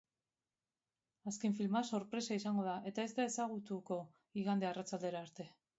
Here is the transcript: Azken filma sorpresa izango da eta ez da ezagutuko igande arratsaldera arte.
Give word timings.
Azken 1.33 1.53
filma 1.59 1.83
sorpresa 1.97 2.39
izango 2.41 2.67
da 2.71 2.75
eta 2.93 3.07
ez 3.11 3.15
da 3.21 3.29
ezagutuko 3.33 4.03
igande 4.45 4.73
arratsaldera 4.73 5.25
arte. 5.29 5.53